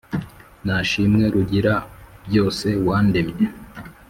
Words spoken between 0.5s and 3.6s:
nashimwe rugira byose wandemye